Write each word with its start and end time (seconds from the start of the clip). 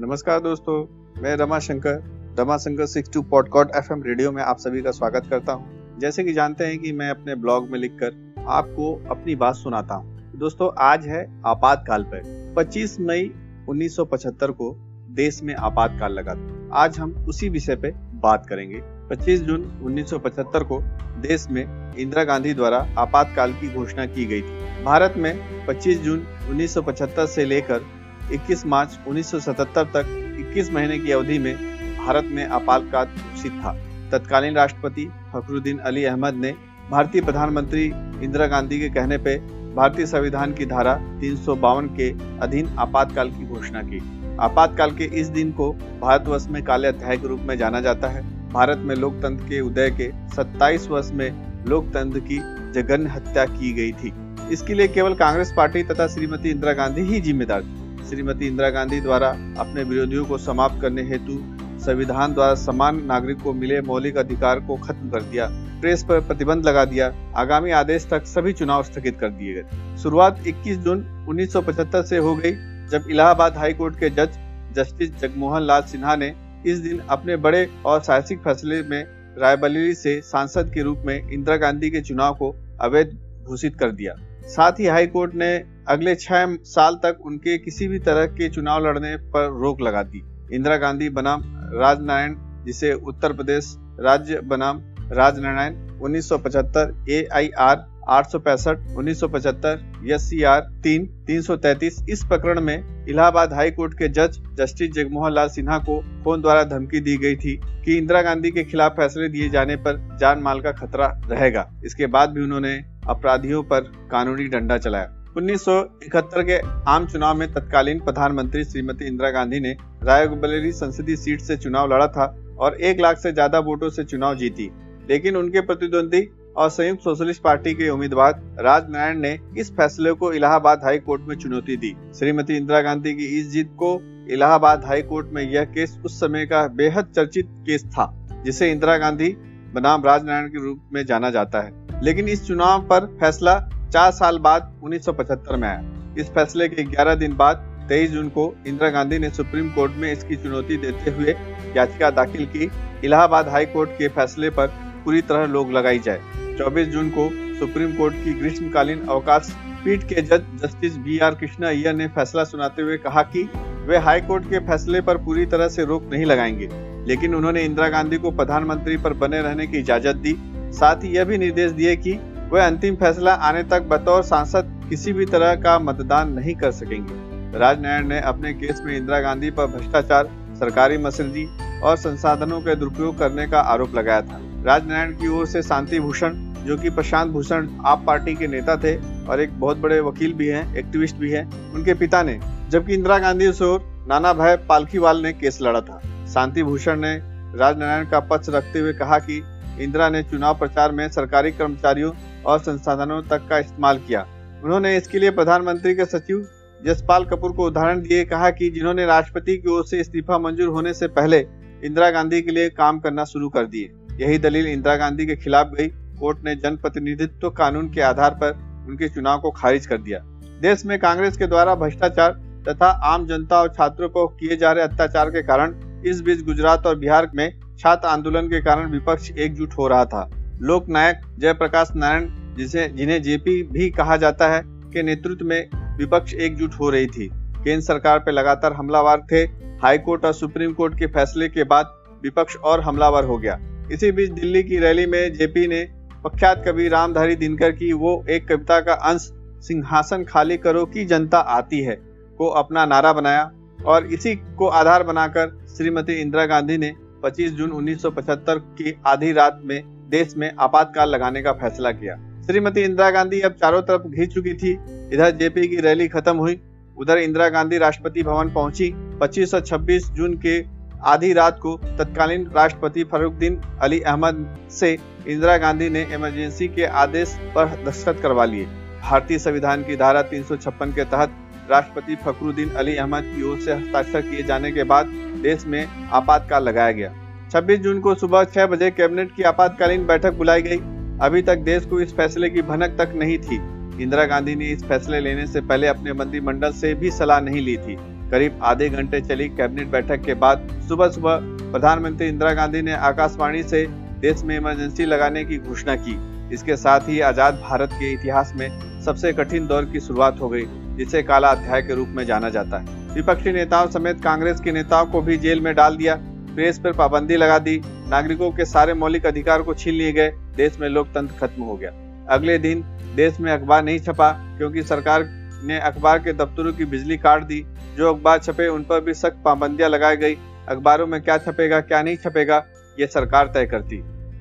नमस्कार 0.00 0.40
दोस्तों, 0.40 0.86
मैं 1.22 1.36
Rama 1.36 1.58
Shankar 1.58 2.02
Rama 2.38 2.56
Shankar 2.56 2.86
six 2.86 3.10
two 3.12 3.22
podcast 3.22 3.76
F 3.76 3.92
radio 3.92 4.32
में 4.32 4.42
आप 4.42 4.58
सभी 4.58 4.82
का 4.82 4.90
स्वागत 4.90 5.26
करता 5.30 5.52
हूँ। 5.52 5.98
जैसे 5.98 6.24
कि 6.24 6.32
जानते 6.32 6.64
हैं 6.64 6.78
कि 6.78 6.92
मैं 6.92 7.10
अपने 7.10 7.34
ब्लॉग 7.34 7.70
में 7.70 7.78
लिखकर 7.78 8.34
आपको 8.48 9.02
अपनी 9.10 9.34
बात 9.34 9.54
सुनाता 9.54 9.94
हूँ। 9.94 10.32
दोस्तों, 10.38 10.70
आज 10.78 11.06
है 11.06 11.42
आपातकाल 11.46 12.02
पर। 12.02 12.54
25 12.56 13.00
मई 13.00 13.30
1975 13.68 14.50
को 14.50 14.76
देश 15.08 15.42
में 15.42 15.54
आपातकाल 15.54 16.12
लगा 16.12 16.34
था। 16.34 16.68
आज 16.72 16.98
हम 16.98 17.12
उसी 17.28 17.48
विषय 17.48 17.76
पे 17.76 17.90
बात 18.14 18.46
करेंगे। 18.46 18.80
25 18.82 19.42
जून 19.42 19.80
1975 19.82 20.62
को 20.62 20.80
देश 21.20 21.46
में 21.50 21.92
इंदिरा 21.96 22.24
गांधी 22.24 22.54
द्वारा 22.54 22.88
आपातकाल 22.98 23.52
की 23.52 23.74
घोषणा 23.74 24.06
की 24.06 24.24
गई 24.26 24.42
थी। 24.42 24.84
भारत 24.84 25.14
में 25.16 25.66
25 25.66 26.00
जून 26.00 26.26
1975 26.50 27.26
से 27.26 27.44
लेकर 27.44 27.95
21 28.32 28.66
मार्च 28.66 28.98
1977 29.08 29.84
तक 29.84 30.06
21 30.40 30.70
महीने 30.72 30.98
की 30.98 31.10
अवधि 31.10 31.38
में 31.38 31.54
भारत 31.98 32.24
में 32.24 32.46
आपातकाल 32.46 33.04
घोषित 33.04 33.52
था। 33.52 33.72
तत्कालीन 34.12 34.54
राष्ट्रपति 34.54 35.08
फखरुद्दीन 35.32 35.78
अली 35.78 36.04
अहमद 36.04 36.34
ने 36.34 36.54
भारतीय 36.90 37.22
प्रधानमंत्री 37.22 37.84
इंदिरा 38.22 38.46
गांधी 38.46 38.80
के 38.80 38.88
कहने 38.88 39.18
पे 39.18 39.36
भारतीय 39.74 40.06
संविधान 40.06 40.52
की 40.52 40.66
धारा 40.66 40.94
तीन 41.20 41.36
सौ 41.36 41.54
बावन 41.56 41.86
के 41.86 42.10
अधीन 42.38 42.68
आपातकाल 42.78 43.30
की 43.30 43.46
घोषणा 43.46 43.82
की। 43.82 44.00
आपातकाल 44.36 44.90
के 44.90 45.04
इस 45.04 45.26
दिन 45.26 45.52
को 45.52 45.72
भारतवर्ष 45.72 46.46
में 46.50 46.62
काले 46.64 46.88
अध्याय 46.88 47.16
के 47.16 47.28
रूप 47.28 47.40
में 47.40 47.58
जाना 47.58 47.80
जाता 47.80 48.08
है। 48.08 48.50
भारत 48.50 48.78
में 48.78 48.94
लोकतंत्र 48.96 49.44
के 49.44 49.60
उदय 49.60 49.90
के 49.90 50.10
27 50.28 50.88
वर्ष 50.88 51.10
में 51.12 51.30
लोकतंत्र 51.68 52.20
की 52.20 52.38
जघन्य 52.72 53.08
हत्या 53.08 53.44
की 53.44 53.72
गई 53.72 53.92
थी। 53.92 54.12
इसके 54.52 54.74
लिए 54.74 54.88
केवल 54.88 55.14
कांग्रेस 55.14 55.54
पार्टी 55.56 55.82
तथा 55.82 56.06
श्रीमती 56.06 56.50
इंदिरा 56.50 56.72
गांधी 56.72 57.00
ही 57.00 57.20
जिम्मेदार 57.20 57.62
थी। 57.62 57.85
श्रीमती 58.08 58.46
इंदिरा 58.46 58.68
गांधी 58.70 59.00
द्वारा 59.00 59.28
अपने 59.58 59.82
विरोधियों 59.82 60.24
को 60.24 60.38
समाप्त 60.38 60.80
करने 60.80 61.02
हेतु 61.02 61.38
संविधान 61.80 62.34
द्वारा 62.34 62.54
समान 62.54 63.02
नागरिक 63.04 63.40
को 63.42 63.52
मिले 63.52 63.80
मौलिक 63.80 64.16
अधिकार 64.16 64.60
को 64.60 64.76
खत्म 64.76 65.10
कर 65.10 65.22
दिया, 65.22 65.48
प्रेस 65.80 66.04
पर 66.04 66.20
प्रतिबंध 66.20 66.66
लगा 66.66 66.84
दिया, 66.84 67.12
आगामी 67.36 67.70
आदेश 67.70 68.06
तक 68.10 68.26
सभी 68.26 68.52
चुनाव 68.52 68.82
स्थगित 68.82 69.18
कर 69.20 69.28
दिए 69.28 69.54
गए। 69.54 69.96
शुरुआत 69.98 70.42
21 70.46 70.78
जून 70.78 71.04
1975 71.28 72.02
से 72.02 72.18
हो 72.18 72.34
गई, 72.36 72.52
जब 72.90 73.10
इलाहाबाद 73.10 73.56
हाई 73.56 73.72
कोर्ट 73.72 73.98
के 73.98 74.10
जज 74.10 74.38
जस्टिस 74.76 75.16
जगमोहन 75.18 75.62
लाल 75.62 75.82
सिन्हा 75.82 76.16
ने 76.16 76.32
इस 76.66 76.78
दिन 76.78 76.98
अपने 77.10 77.36
बड़े 77.36 77.68
और 77.86 78.00
साहसिक 78.00 78.38
फैसले 78.38 78.82
में 78.82 79.02
रायबरेली 79.38 79.94
से 79.94 80.20
सांसद 80.20 80.70
के 80.74 80.82
रूप 80.82 81.02
में 81.06 81.30
इंदिरा 81.30 81.56
गांधी 81.56 81.90
के 81.90 82.00
चुनाव 82.00 82.34
को 82.34 82.54
अवैध 82.80 83.16
घोषित 83.44 83.76
कर 83.76 83.90
दिया। 83.90 84.14
साथ 84.46 84.78
ही 84.80 84.86
हाई 84.86 85.06
कोर्ट 85.06 85.34
ने 85.34 85.46
अगले 85.88 86.14
छह 86.14 86.54
साल 86.66 86.94
तक 87.02 87.18
उनके 87.26 87.56
किसी 87.58 87.88
भी 87.88 87.98
तरह 88.00 88.26
के 88.28 88.48
चुनाव 88.48 88.86
लड़ने 88.86 89.16
पर 89.32 89.48
रोक 89.62 89.80
लगा 89.80 90.02
दी। 90.04 90.22
इंदिरा 90.52 90.76
गांधी 90.76 91.08
बनाम 91.10 91.42
राजनारायण, 91.74 92.34
जिसे 92.66 92.92
उत्तर 92.92 93.32
प्रदेश 93.32 93.74
राज्य 94.00 94.40
बनाम 94.44 94.80
राजनारायण 95.12 95.74
1975 96.00 97.10
ए 97.10 97.26
आई 97.32 97.50
आर 97.58 97.84
आठ 98.08 98.26
सौ 98.26 98.38
पैंसठ, 98.38 98.78
उन्नीस 98.96 99.20
सौ 99.20 99.28
पचहत्तर 99.28 100.10
एस 100.12 100.22
सी 100.22 100.42
आर 100.44 100.60
तीन 100.82 101.40
सौ 101.42 101.56
तैतीस, 101.58 101.96
इस 102.08 102.24
प्रकरण 102.24 102.60
में 102.60 103.06
इलाहाबाद 103.08 103.52
हाई 103.52 103.70
कोर्ट 103.70 103.94
के 103.94 104.08
जज 104.10 104.38
जस्टिस 104.58 104.90
जगमोहन 104.94 105.32
लाल 105.32 105.48
सिन्हा 105.48 105.78
को 105.80 106.00
फ़ोन 106.24 106.42
द्वारा 106.42 106.62
धमकी 106.66 107.00
दी 107.00 107.16
गई 107.16 107.36
थी 107.36 107.56
कि 107.84 107.96
इंदिरा 107.98 108.22
गांधी 108.22 108.50
के 108.50 108.64
खिलाफ 108.64 108.92
फैसले 108.92 109.28
दिए 109.28 109.48
जाने 109.48 109.76
पर 109.76 109.98
जान 110.20 110.42
माल 110.42 110.60
का 110.60 110.72
खतरा 110.74 111.06
रहेगा। 111.30 111.70
इसके 111.84 112.06
बाद 112.08 112.30
भी 112.30 112.42
उन्होंने 112.42 112.76
अपराधियों 113.08 113.62
पर 113.62 113.80
कानूनी 114.10 114.44
डंडा 114.48 114.78
चलाया। 114.78 115.12
1971 115.36 116.42
के 116.42 116.58
आम 116.90 117.06
चुनाव 117.06 117.36
में 117.36 117.52
तत्कालीन 117.52 117.98
प्रधानमंत्री 118.00 118.64
श्रीमती 118.64 119.06
इंदिरा 119.06 119.30
गांधी 119.30 119.60
ने 119.60 119.76
रायबरेली 120.02 120.72
संसदीय 120.72 121.16
सीट 121.16 121.40
से 121.40 121.56
चुनाव 121.56 121.92
लड़ा 121.92 122.06
था 122.08 122.34
और 122.58 122.80
एक 122.80 123.00
लाख 123.00 123.18
से 123.18 123.32
ज़्यादा 123.32 123.58
वोटों 123.58 123.90
से 123.90 124.04
चुनाव 124.04 124.36
जीती। 124.36 124.70
लेकिन 125.08 125.36
उनके 125.36 125.60
प्रतिद्वंदी 125.60 126.28
और 126.56 126.68
संयुक्त 126.70 127.02
सोशलिस्ट 127.02 127.42
पार्टी 127.42 127.74
के 127.74 127.88
उम्मीदवार 127.88 128.40
राज 128.60 128.90
नारायण 128.90 129.18
ने 129.18 129.38
इस 129.58 129.70
फैसले 129.72 130.12
को 130.12 130.32
इलाहाबाद 130.32 130.84
हाई 130.84 130.98
कोर्ट 130.98 131.22
में 131.22 131.36
चुनौती 131.36 131.76
दी। 131.76 131.94
श्रीमती 132.18 132.56
इंदिरा 132.56 132.80
गांधी 132.80 133.14
की 133.14 133.26
इस 133.40 133.50
जीत 133.50 133.70
को 133.78 133.98
इलाहाबाद 134.30 134.84
हाई 134.84 135.02
कोर्ट 135.02 135.26
में 135.32 135.42
यह 135.42 135.64
केस 135.64 135.98
उस 136.04 136.18
समय 136.20 136.46
का 136.46 136.66
बेहद 136.68 137.12
चर्चित 137.16 137.48
केस 137.66 137.84
था, 137.84 138.12
जिसे 138.44 138.70
इंदिरा 138.70 138.96
गांधी 138.98 139.28
बनाम 139.74 140.04
राजनारायण 140.04 140.48
के 140.48 140.64
रूप 140.64 140.80
में 140.92 141.06
जाना 141.06 141.30
जाता 141.30 141.60
है। 141.60 141.86
लेकिन 142.02 142.28
इस 142.28 142.46
चुनाव 142.46 142.82
पर 142.82 143.00
फैसला 143.20 143.68
चार 143.92 144.10
साल 144.10 144.38
बाद 144.38 144.80
1975 144.82 145.56
में 145.56 145.68
आया। 145.68 146.14
इस 146.18 146.30
फैसले 146.30 146.68
के 146.68 146.82
11 146.82 147.14
दिन 147.14 147.36
बाद 147.36 147.86
23 147.88 148.10
जून 148.10 148.28
को 148.28 148.56
इंदिरा 148.66 148.90
गांधी 148.90 149.18
ने 149.18 149.30
सुप्रीम 149.30 149.70
कोर्ट 149.70 149.92
में 149.92 150.12
इसकी 150.12 150.36
चुनौती 150.36 150.76
देते 150.76 151.10
हुए 151.10 151.36
याचिका 151.76 152.10
दाखिल 152.10 152.46
की। 152.46 152.70
इलाहाबाद 153.04 153.48
हाई 153.48 153.66
कोर्ट 153.66 153.90
के 153.90 154.08
फैसले 154.08 154.50
पर 154.50 154.66
पूरी 155.04 155.20
तरह 155.20 155.46
लोग 155.46 155.72
लगाई 155.72 155.98
जाए। 155.98 156.20
24 156.58 156.86
जून 156.86 157.10
को 157.10 157.30
सुप्रीम 157.58 157.92
कोर्ट 157.92 158.14
की 158.14 158.32
ग्रीष्मकालीन 158.32 159.06
अवकाश 159.08 159.56
पीठ 159.84 160.02
के 160.04 160.22
जज 160.22 160.44
justice 160.64 160.96
B 160.96 161.18
R 161.18 161.34
Krishna 161.34 161.68
Iyer 161.68 161.94
ने 161.94 162.08
फैसला 162.08 162.44
सुनाते 162.44 162.82
हुए 162.82 162.96
कहा 162.96 163.22
कि 163.22 163.50
वे 163.86 163.96
हाई 163.96 164.20
कोर्ट 164.20 164.44
के 164.44 164.58
फैसले 164.58 165.00
पर 165.00 165.16
पूरी 165.16 165.46
तरह 165.46 165.68
से 165.68 165.84
रोक 165.84 166.10
नहीं 166.12 166.24
लगाएँगे। 166.24 166.95
लेकिन 167.06 167.34
उन्होंने 167.34 167.62
इंदिरा 167.62 167.88
गांधी 167.88 168.16
को 168.16 168.30
प्रधानमंत्री 168.30 168.96
पर 168.96 169.12
बने 169.12 169.42
रहने 169.42 169.66
की 169.66 169.78
इजाज़त 169.78 170.16
दी। 170.16 170.36
साथ 170.72 170.96
ही 170.96 171.08
यह 171.08 171.24
भी 171.24 171.38
निर्देश 171.38 171.72
दिए 171.72 171.96
कि 171.96 172.18
वह 172.52 172.66
अंतिम 172.66 172.96
फैसला 172.96 173.32
आने 173.32 173.62
तक 173.62 173.82
बतौर 173.82 174.22
सांसद 174.22 174.86
किसी 174.88 175.12
भी 175.12 175.26
तरह 175.26 175.54
का 175.54 175.78
मतदान 175.78 176.32
नहीं 176.32 176.54
कर 176.54 176.70
सकेंगे। 176.70 177.58
राजनारायण 177.58 178.08
ने 178.08 178.20
अपने 178.20 178.52
केस 178.54 178.82
में 178.84 178.96
इंदिरा 178.96 179.20
गांधी 179.20 179.50
पर 179.50 179.66
भ्रष्टाचार, 179.66 180.30
सरकारी 180.58 180.98
मसलजी 180.98 181.46
और 181.82 181.96
संसाधनों 181.96 182.60
के 182.60 182.74
दुरुपयोग 182.74 183.18
करने 183.18 183.46
का 183.46 183.60
आरोप 183.60 183.94
लगाया 183.94 184.20
था। 184.20 184.40
राजनारायण 184.64 185.12
की 185.12 185.28
ओर 185.28 185.46
से 185.46 185.62
शांति 185.62 186.00
भूषण, 186.00 186.34
जो 186.64 186.76
कि 186.76 186.90
प्रशांत 186.90 187.32
भूषण 187.32 187.68
आप 187.84 188.04
पार्टी 188.06 188.34
के 188.34 188.46
नेता 188.46 188.76
थे 188.76 188.96
और 189.26 189.40
एक 189.40 189.60
बहुत 189.60 189.76
बड़े 189.76 190.00
वकील 190.00 190.32
भी 190.32 190.46
हैं, 190.46 190.76
एक्टिविस्ट 190.76 191.16
भी 191.16 191.30
हैं, 191.30 191.72
उनके 191.72 191.94
पिता 191.94 192.22
ने, 192.22 192.40
जबकि 192.68 192.94
इंदिरा 192.94 193.18
गांधी 193.18 193.52
से 193.52 193.76
नाना 194.08 194.32
भाई 194.32 194.56
पालखीवाल 194.56 195.22
ने 195.22 195.32
केस 195.32 195.58
लड़ा 195.62 195.80
था। 195.80 196.00
शांति 196.26 196.62
भूषण 196.62 197.00
ने 197.00 197.14
राजनारायण 197.58 198.06
का 198.06 198.20
पक्ष 198.20 198.48
रखते 198.48 198.78
हुए 198.78 198.92
कहा 198.92 199.18
कि 199.18 199.42
इंदिरा 199.80 200.08
ने 200.08 200.22
चुनाव 200.22 200.58
प्रचार 200.58 200.92
में 200.92 201.08
सरकारी 201.08 201.52
कर्मचारियों 201.52 202.12
और 202.46 202.58
संसाधनों 202.58 203.22
तक 203.22 203.46
का 203.48 203.58
इस्तेमाल 203.58 203.98
किया। 203.98 204.26
उन्होंने 204.64 204.96
इसके 204.96 205.18
लिए 205.18 205.30
प्रधानमंत्री 205.30 205.94
के 205.94 206.04
सचिव 206.04 206.46
यशपाल 206.80 207.24
कपूर 207.24 207.52
को 207.52 207.66
उदाहरण 207.66 208.00
दिए, 208.00 208.24
कहा 208.24 208.50
कि 208.50 208.70
जिन्होंने 208.70 209.06
राष्ट्रपति 209.06 209.56
की 209.56 209.70
ओर 209.70 209.84
से 209.86 210.00
इस्तीफा 210.00 210.38
मंजूर 210.38 210.68
होने 210.68 210.94
से 210.94 211.06
पहले 211.08 211.38
इंदिरा 211.84 212.10
गांधी 212.10 212.40
के 212.42 212.50
लिए 212.50 212.68
काम 212.70 212.98
करना 213.00 213.24
शुरू 213.24 213.48
कर 213.48 213.66
दिए। 213.66 213.90
यही 214.20 214.38
दलील 214.38 214.66
इंदिरा 214.66 214.96
गांधी 214.96 215.26
के 215.26 215.36
खिलाफ 215.36 215.70
गई। 215.70 215.88
कोर्ट 216.20 216.44
ने 216.44 216.54
जन 216.54 216.76
प्रतिनिधित्व 216.76 217.50
कानून 217.50 217.88
के 217.90 218.00
आधार 218.00 218.34
पर 218.34 218.52
उनके 218.88 219.08
चुनाव 219.08 219.40
को 219.40 219.50
खारिज 219.50 219.86
कर 219.86 219.98
दिया। 219.98 220.18
देश 220.62 220.84
में 220.86 220.98
कांग्रेस 220.98 221.36
के 221.36 221.46
द्वारा 221.46 221.74
भ्रष्टाचार 221.74 222.32
तथा 222.68 222.86
आम 223.04 223.26
जनता 223.26 223.60
और 223.60 223.72
छात्रों 223.72 224.08
को 224.08 224.26
किए 224.30 224.56
जा 224.56 224.72
रहे 224.72 224.84
अत्याचार 224.84 225.30
के 225.30 225.42
कारण 225.42 225.74
इस 226.04 226.20
बीच 226.20 226.44
गुजरात 226.44 226.86
और 226.86 226.98
बिहार 226.98 227.30
में 227.34 227.60
छात्र 227.78 228.08
आंदोलन 228.08 228.46
के 228.46 228.60
कारण 228.60 228.90
विपक्ष 228.90 229.30
एकजुट 229.30 229.72
हो 229.78 229.88
रहा 229.88 230.04
था। 230.04 230.30
लोक 230.62 230.88
नायक 230.88 231.20
जयप्रकाश 231.38 231.90
नारायण, 231.96 232.28
जिसे, 232.54 232.88
जिन्हें 232.88 233.22
जेपी 233.22 233.62
भी 233.62 233.90
कहा 233.90 234.16
जाता 234.16 234.48
है, 234.48 234.62
के 234.66 235.02
नेतृत्व 235.02 235.44
में 235.44 235.68
विपक्ष 235.98 236.34
एकजुट 236.34 236.74
हो 236.74 236.90
रही 236.90 237.06
थी। 237.06 237.30
केंद्र 237.64 237.80
सरकार 237.80 238.18
पर 238.18 238.32
लगातार 238.32 238.72
हमलावर 238.72 239.20
थे। 239.32 239.66
हाई 239.82 239.98
कोर्ट 239.98 240.24
और 240.24 240.32
सुप्रीम 240.32 240.72
कोर्ट 240.72 240.98
के 240.98 241.06
फैसले 241.06 241.48
के 241.48 241.64
बाद 241.64 241.94
विपक्ष 242.22 242.56
और 242.56 242.80
हमलावर 242.80 243.24
हो 243.24 243.38
गया। 243.38 243.60
इसी 243.92 244.12
बीच 244.12 244.30
दिल्ली 244.30 244.62
की 244.62 244.76
रैली 244.76 245.06
में 245.06 245.32
जेपी 245.32 245.66
ने 245.66 245.88
प्रख्यात 246.22 246.62
कवि 246.64 246.88
रामधारी 246.88 247.36
दिनकर 247.36 247.72
की 247.72 247.92
वो 247.92 248.24
एक 248.30 248.48
कविता 248.48 248.80
का 248.80 248.92
अंश, 248.92 249.32
सिंहासन 249.34 250.24
खाली 250.24 250.56
करो 250.56 250.84
की 250.84 251.04
जनता 251.04 251.38
आती 251.38 251.80
है, 251.80 251.98
को 252.38 252.46
अपना 252.46 252.86
नारा 252.86 253.12
बनाया। 253.12 253.50
और 253.86 254.06
इसी 254.06 254.34
को 254.36 254.66
आधार 254.66 255.02
बनाकर 255.02 255.66
श्रीमती 255.76 256.12
इंदिरा 256.12 256.46
गांधी 256.46 256.78
ने 256.78 256.92
25 257.22 257.50
जून 257.50 257.70
1975 257.70 258.58
की 258.58 259.00
आधी 259.06 259.32
रात 259.32 259.60
में 259.64 259.82
देश 260.10 260.34
में 260.36 260.52
आपातकाल 260.60 261.08
लगाने 261.08 261.42
का 261.42 261.52
फैसला 261.52 261.90
किया। 261.90 262.16
श्रीमती 262.46 262.80
इंदिरा 262.80 263.10
गांधी 263.10 263.40
अब 263.40 263.52
चारों 263.52 263.82
तरफ़ 263.82 264.08
घिर 264.08 264.26
चुकी 264.26 264.54
थी। 264.54 264.72
इधर 265.12 265.30
जेपी 265.30 265.68
की 265.68 265.76
रैली 265.76 266.08
खत्म 266.08 266.36
हुई। 266.36 266.60
उधर 266.98 267.18
इंदिरा 267.18 267.48
गांधी 267.48 267.78
राष्ट्रपति 267.78 268.22
भवन 268.22 268.50
पहुँची। 268.50 268.92
25 269.20 269.54
और 269.54 269.60
26 269.60 270.10
जून 270.10 270.34
के 270.34 270.64
आधी 271.04 271.32
रात 271.32 271.58
को 271.62 271.76
तत्कालीन 271.76 272.50
राष्ट्रपति 272.56 273.04
फरुद्दीन 273.04 273.60
अली 273.82 274.00
अहमद 274.00 274.56
से 274.70 274.98
इंदिरा 275.26 275.56
गांधी 275.56 275.90
ने 275.90 276.02
इमरजेंसी 276.14 276.68
के 276.68 276.84
आदेश 276.84 277.36
पर 277.54 277.84
दस्तखत 277.84 278.20
करवा 278.20 278.44
लिए। 278.44 278.64
भारतीय 279.02 279.38
संविधान 279.38 279.82
की 279.82 279.96
धारा 279.96 280.22
तीन 280.22 280.42
सौ 280.42 280.56
छप्पन 280.56 280.92
के 280.92 281.04
तहत 281.04 281.30
राष्ट्रपति 281.70 282.16
फखरुद्दीन 282.16 282.70
अली 282.70 282.96
अहमद 282.96 283.24
की 283.26 283.42
ओर 283.42 283.58
से 283.60 283.72
हस्ताक्षर 283.72 284.20
किए 284.20 284.42
जाने 284.42 284.72
के 284.72 284.84
बाद 284.84 285.06
देश 285.42 285.66
में 285.66 285.86
आपातकाल 286.12 286.62
लगाया 286.62 286.92
गया। 286.92 287.12
26 287.50 287.78
जून 287.78 288.00
को 288.00 288.14
सुबह 288.14 288.44
छह 288.44 288.66
बजे 288.66 288.90
कैबिनेट 288.90 289.34
की 289.36 289.42
आपातकालीन 289.42 290.06
बैठक 290.06 290.34
बुलाई 290.34 290.62
गई। 290.62 290.78
अभी 291.20 291.42
तक 291.42 291.58
देश 291.64 291.86
को 291.86 292.00
इस 292.00 292.14
फैसले 292.16 292.50
की 292.50 292.62
भनक 292.62 292.96
तक 292.98 293.12
नहीं 293.16 293.38
थी। 293.38 293.56
इंदिरा 294.02 294.24
गांधी 294.24 294.54
ने 294.54 294.70
इस 294.72 294.84
फैसले 294.84 295.20
लेने 295.20 295.46
से 295.46 295.60
पहले 295.62 295.86
अपने 295.86 296.12
मंत्रिमंडल 296.12 296.72
से 296.72 296.94
भी 296.94 297.10
सलाह 297.10 297.40
नहीं 297.40 297.60
ली 297.60 297.76
थी। 297.76 297.96
करीब 298.30 298.60
आधे 298.62 298.88
घंटे 298.88 299.20
चली 299.20 299.48
कैबिनेट 299.48 299.88
बैठक 299.88 300.24
के 300.24 300.34
बाद 300.36 300.68
सुबह 300.88 301.08
सुबह 301.08 301.38
प्रधानमंत्री 301.72 302.28
इंदिरा 302.28 302.52
गांधी 302.52 302.82
ने 302.82 302.92
आकाशवाणी 302.92 303.62
से 303.62 303.86
देश 304.20 304.42
में 304.44 304.56
इमरजेंसी 304.56 305.04
लगाने 305.04 305.44
की 305.44 305.58
घोषणा 305.58 305.94
की। 305.98 306.18
इसके 306.54 306.76
साथ 306.76 307.08
ही 307.08 307.20
आज़ाद 307.20 307.54
भारत 307.62 307.90
के 307.92 308.12
इतिहास 308.12 308.52
में 308.56 308.68
सबसे 309.02 309.32
कठिन 309.32 309.66
दौर 309.66 309.84
की 309.84 310.00
शुरुआत 310.00 310.40
हो 310.40 310.48
गई। 310.48 310.66
जिसे 310.96 311.22
काला 311.22 311.48
अध्याय 311.48 311.82
के 311.82 311.94
रूप 311.94 312.08
में 312.08 312.24
जाना 312.24 312.48
जाता 312.48 312.78
है। 312.78 313.14
विपक्षी 313.14 313.52
नेताओं 313.52 313.86
समेत 313.86 314.20
कांग्रेस 314.24 314.60
के 314.60 314.72
नेताओं 314.72 315.06
को 315.06 315.20
भी 315.20 315.36
जेल 315.36 315.60
में 315.60 315.74
डाल 315.74 315.96
दिया। 315.96 316.14
प्रेस 316.54 316.78
पर 316.78 316.92
पाबंदी 316.92 317.36
लगा 317.36 317.58
दी। 317.58 317.80
नागरिकों 317.84 318.50
के 318.50 318.64
सारे 318.64 318.94
मौलिक 318.94 319.26
अधिकार 319.26 319.62
को 319.62 319.74
छीन 319.74 319.94
लिए 319.94 320.12
गए। 320.12 320.30
देश 320.56 320.78
में 320.80 320.88
लोकतंत्र 320.88 321.34
खत्म 321.40 321.62
हो 321.62 321.76
गया। 321.76 321.90
अगले 322.28 322.58
दिन 322.58 322.84
देश 323.16 323.40
में 323.40 323.52
अखबार 323.52 323.84
नहीं 323.84 323.98
छपा, 323.98 324.30
क्योंकि 324.58 324.82
सरकार 324.82 325.24
ने 325.64 325.78
अखबार 325.78 326.18
के 326.18 326.32
दफ्तरों 326.32 326.72
की 326.72 326.84
बिजली 326.84 327.16
काट 327.16 327.44
दी। 327.44 327.66
जो 327.96 328.14
अखबार 328.14 328.38
छपे, 328.38 328.68
उन 328.68 328.82
पर 328.82 329.00
भी 329.00 329.14
सख्त 329.14 329.42
पाबंदियाँ 329.44 329.90
लगाई 329.90 330.16
गई। 330.16 330.34
अखबारों 330.68 331.06
में 331.06 331.20
क्या 331.22 331.38
छपेगा, 331.38 331.80
क्या 331.80 332.02
नहीं 332.02 332.16
छपेगा, 332.16 332.64
ये 333.00 333.06
सरकार 333.06 333.46
तय 333.46 333.66
करती 333.66 333.96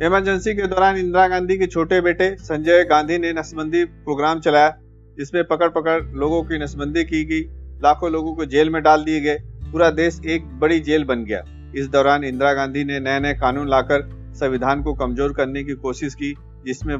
इमरजेंसी 0.05 0.53
के 0.53 0.67
दौरान 0.67 0.97
इंदिरा 0.97 1.27
गांधी 1.27 1.57
के 1.57 1.67
छोटे 1.67 2.01
बेटे 2.01 2.35
संजय 2.39 2.83
गांधी 2.83 3.17
ने 3.17 3.33
नसबंदी 3.33 3.85
प्रोग्राम 3.85 4.39
चलाया। 4.39 4.69
जिसमें 5.17 5.43
पकड़ 5.43 5.69
पकड़ 5.69 6.01
लोगों 6.13 6.41
की 6.43 6.57
नसबंदी 6.59 7.03
की 7.03 7.23
गई, 7.25 7.41
लाखों 7.83 8.11
लोगों 8.11 8.33
को 8.35 8.45
जेल 8.45 8.69
में 8.69 8.81
डाल 8.83 9.03
दिए 9.03 9.19
गए। 9.19 9.37
पूरा 9.71 9.89
देश 9.89 10.19
एक 10.25 10.45
बड़ी 10.59 10.79
जेल 10.79 11.03
बन 11.03 11.23
गया। 11.25 11.43
इस 11.75 11.87
दौरान 11.87 12.23
इंदिरा 12.23 12.53
गांधी 12.53 12.83
ने 12.83 12.99
नए 12.99 13.19
नए 13.19 13.33
कानून 13.33 13.69
लाकर 13.69 14.09
संविधान 14.35 14.83
को 14.83 14.93
कमज़ोर 14.93 15.33
करने 15.33 15.63
की 15.63 15.73
कोशिश 15.73 16.13
की, 16.13 16.35
जिसमें 16.65 16.97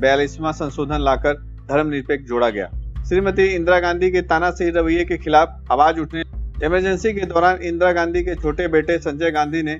बयालीसवा 0.00 0.52
संशोधन 0.52 1.00
लाकर 1.00 1.34
धर्मनिरपेक्ष 1.70 2.28
जोड़ा 2.28 2.50
गया। 2.50 2.70
श्रीमती 3.08 3.44
इंदिरा 3.44 3.78
गांधी 3.80 4.10
के 4.10 4.22
तानाशाही 4.22 4.70
रवैये 4.70 5.04
के 5.04 5.16
खिलाफ 5.16 5.72
आवाज़ 5.72 6.00
उठने, 6.00 6.22
इमरजेंसी 6.64 7.12
के 7.12 7.26
दौरान 7.26 7.62
इंदिरा 7.62 7.92
गांधी 7.92 8.22
के 8.22 8.34
छोटे 8.34 8.68
बेटे 8.68 8.98
संजय 8.98 9.30
गांधी 9.30 9.62
ने 9.62 9.78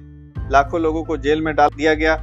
लाखों 0.51 0.81
लोगों 0.81 1.05
को 1.05 1.17
जेल 1.17 1.43
में 1.43 1.55
डाल 1.55 1.71
दिया 1.77 1.95
गया। 1.95 2.15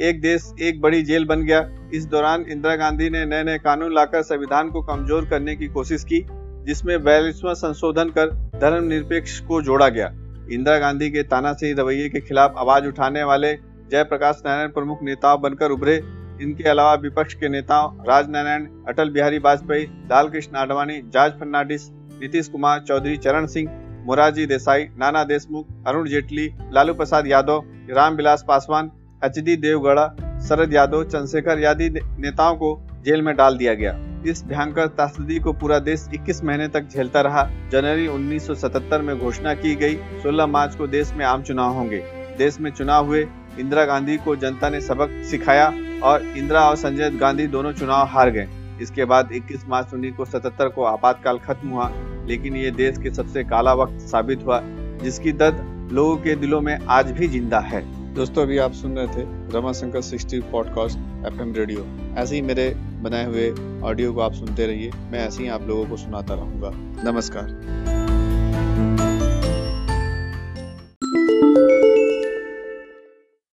एक 0.00 0.20
देश, 0.20 0.52
एक 0.60 0.80
बड़ी 0.80 1.02
जेल 1.02 1.24
बन 1.24 1.42
गया। 1.42 1.66
इस 1.94 2.04
दौरान 2.06 2.44
इंदिरा 2.48 2.76
गांधी 2.76 3.08
ने 3.10 3.24
नए 3.26 3.42
नए 3.42 3.58
कानून 3.58 3.94
लाकर 3.94 4.22
संविधान 4.22 4.70
को 4.70 4.82
कमज़ोर 4.82 5.24
करने 5.24 5.56
की 5.56 5.66
कोशिश 5.66 6.04
की, 6.04 6.24
जिसमें 6.64 7.02
बयालीसवा 7.04 7.52
संशोधन 7.54 8.08
कर 8.08 8.30
धर्मनिरपेक्ष 8.60 9.38
को 9.40 9.60
जोड़ा 9.62 9.88
गया। 9.88 10.06
इंदिरा 10.52 10.78
गांधी 10.78 11.10
के 11.10 11.22
तानाशाही 11.22 11.72
रवैये 11.72 12.08
के 12.08 12.20
खिलाफ 12.20 12.54
आवाज़ 12.56 12.86
उठाने 12.86 13.22
वाले 13.22 13.52
जयप्रकाश 13.90 14.42
नारायण 14.46 14.68
प्रमुख 14.68 15.02
नेताओं 15.02 15.40
बनकर 15.40 15.70
उभरे। 15.70 15.96
इनके 16.42 16.68
अलावा 16.68 16.94
विपक्ष 16.94 17.34
के 17.34 17.48
नेताओं 17.48 17.92
राज 18.08 18.30
नारायण 18.30 18.66
अटल 18.88 19.10
बिहारी 19.10 19.38
वाजपेयी 19.38 19.84
लाल 20.10 20.28
कृष्ण 20.28 20.56
आडवाणी, 20.56 21.00
जॉर्ज 21.02 21.32
फर्नांडिस, 21.32 21.88
नीतीश 21.90 22.48
कुमार 22.48 22.80
चौधरी 22.80 23.16
चरण 23.16 23.46
सिंह, 23.46 23.70
मोरारजी 24.06 24.46
देसाई, 24.46 24.88
नाना 24.98 25.24
देशमुख, 25.24 25.66
अरुण 25.86 26.08
जेटली, 26.08 26.50
लालू 26.72 26.94
प्रसाद 26.94 27.26
यादव, 27.26 27.62
रामविलास 27.90 28.44
पासवान 28.48 28.90
एच 29.24 29.38
डी 29.38 29.56
देवगढ़ा, 29.56 30.06
शरद 30.48 30.74
यादव, 30.74 31.04
चंद्रशेखर 31.04 31.64
आदि 31.64 31.90
नेताओं 31.90 32.56
को 32.56 32.86
जेल 33.04 33.22
में 33.22 33.36
डाल 33.36 33.56
दिया 33.56 33.74
गया। 33.74 33.98
इस 34.26 34.44
भयंकर 34.44 34.86
त्रासदी 34.86 35.38
को 35.38 35.52
पूरा 35.52 35.78
देश 35.78 36.08
21 36.14 36.44
महीने 36.44 36.68
तक 36.68 36.88
झेलता 36.88 37.20
रहा। 37.20 37.50
जनवरी 37.72 38.06
1977 38.06 39.00
में 39.00 39.18
घोषणा 39.18 39.54
की 39.54 39.74
गई 39.74 39.94
16 39.94 40.46
मार्च 40.46 40.74
को 40.74 40.86
देश 40.86 41.12
में 41.12 41.24
आम 41.24 41.42
चुनाव 41.42 41.72
होंगे। 41.72 42.02
देश 42.38 42.60
में 42.60 42.70
चुनाव 42.70 43.06
हुए, 43.06 43.26
इंदिरा 43.60 43.84
गांधी 43.84 44.16
को 44.16 44.36
जनता 44.36 44.68
ने 44.68 44.80
सबक 44.80 45.22
सिखाया 45.30 45.72
और 46.02 46.22
इंदिरा 46.22 46.60
और 46.60 46.76
संजय 46.76 47.10
गांधी 47.10 47.46
दोनों 47.46 47.72
चुनाव 47.72 48.06
हार 48.06 48.30
गए। 48.30 48.48
इसके 48.82 49.04
बाद 49.04 49.28
21 49.32 49.64
मार्च 49.68 49.94
उन्नीस 49.94 50.16
सौ 50.16 50.24
सतहत्तर 50.24 50.38
को 50.38 50.48
सतहत्तर 50.48 50.68
को 50.68 50.82
आपातकाल 50.82 51.38
खत्म 51.38 51.68
हुआ, 51.68 51.92
लेकिन 52.26 52.56
ये 52.56 52.70
देश 52.70 52.98
के 52.98 53.14
सबसे 53.14 53.44
काला 53.44 53.74
वक्त 53.74 54.00
साबित 54.00 54.44
हुआ, 54.46 54.62
जिसकी 55.02 55.32
दर्द 55.32 55.90
लोगों 55.92 56.16
के 56.16 56.34
दिलों 56.34 56.60
में 56.60 56.78
आज 56.88 57.10
भी 57.10 57.28
ज़िंदा 57.28 57.58
है। 57.58 58.01
दोस्तों, 58.12 58.42
अभी 58.42 58.58
आप 58.58 58.72
सुन 58.72 58.98
रहे 58.98 59.06
थे 59.06 59.22
Rama 59.54 59.72
Shankar 59.72 60.00
sixty 60.00 60.40
podcast 60.40 60.98
FM 61.26 61.54
radio. 61.54 61.86
ऐसे 62.16 62.34
ही 62.34 62.42
मेरे 62.42 62.74
बनाए 62.74 63.24
हुए 63.26 63.50
ऑडियो 63.82 64.12
को 64.12 64.20
आप 64.20 64.32
सुनते 64.32 64.66
रहिए। 64.66 64.90
मैं 64.90 65.26
ऐसे 65.26 65.42
ही 65.42 65.48
आप 65.48 65.62
लोगों 65.62 65.86
को 65.86 65.96
सुनाता 65.96 66.34
रहूँगा। 66.34 66.70
नमस्कार। 67.10 68.01